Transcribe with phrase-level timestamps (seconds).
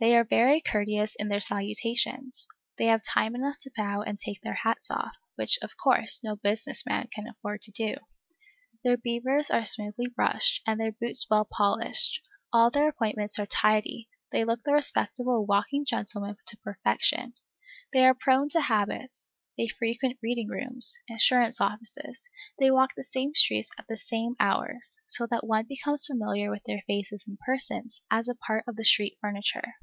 [0.00, 4.40] They are very courteous in their salutations; they have time enough to bow and take
[4.42, 7.96] their hats off, which, of course, no businessman can afford to do.
[8.84, 14.08] Their beavers are smoothly brushed, and their boots well polished; all their appointments are tidy;
[14.30, 17.34] they look the respectable walking gentleman to perfection.
[17.92, 22.28] They are prone to habits, they frequent reading rooms, insurance offices,
[22.60, 26.62] they walk the same streets at the same hours, so that one becomes familiar with
[26.62, 29.74] their faces and persons, as a part of the street furniture.